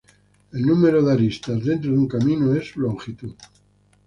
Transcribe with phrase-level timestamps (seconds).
[0.51, 3.35] El número de aristas dentro de un camino es su longitud.